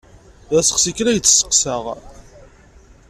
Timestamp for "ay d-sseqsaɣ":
1.11-1.83